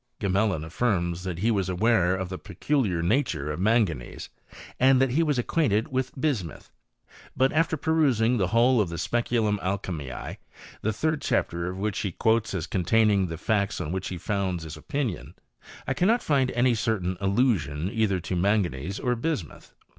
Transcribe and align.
Gmelin 0.19 0.65
affirms 0.65 1.21
that 1.25 1.37
he 1.37 1.51
was 1.51 1.69
aware 1.69 2.15
of 2.15 2.29
the 2.29 2.39
peculiar 2.39 3.03
nature 3.03 3.51
of 3.51 3.59
manganese, 3.59 4.29
and 4.79 4.99
that 4.99 5.11
he 5.11 5.21
was 5.21 5.37
ac 5.37 5.43
quainted 5.45 5.89
with 5.89 6.19
bismuth; 6.19 6.71
but 7.37 7.53
after 7.53 7.77
perusing 7.77 8.37
the 8.37 8.47
whole 8.47 8.81
of 8.81 8.89
the 8.89 8.97
Speculum 8.97 9.59
Alchymise, 9.61 10.37
the 10.81 10.91
third 10.91 11.21
chapter 11.21 11.69
of 11.69 11.77
which 11.77 11.99
he 11.99 12.11
quotes 12.11 12.55
as 12.55 12.65
containing 12.65 13.27
the 13.27 13.37
facts 13.37 13.79
on 13.79 13.91
which 13.91 14.07
he 14.07 14.17
founds 14.17 14.63
his 14.63 14.75
opinion, 14.75 15.35
I 15.85 15.93
cannot 15.93 16.23
find 16.23 16.49
any 16.49 16.73
certain 16.73 17.15
allusion 17.21 17.87
either 17.91 18.19
to 18.21 18.35
manganese 18.35 18.99
or 18.99 19.15
bismuth. 19.15 19.75